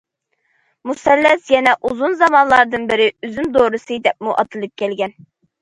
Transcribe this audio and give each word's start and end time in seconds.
مۇسەللەس 0.91 1.51
يەنە 1.55 1.75
ئۇزۇن 1.89 2.17
زامانلاردىن 2.23 2.89
بىرى« 2.93 3.07
ئۈزۈم 3.29 3.55
دورىسى» 3.59 4.03
دەپمۇ 4.09 4.35
ئاتىلىپ 4.41 4.79
كەلگەن. 4.85 5.19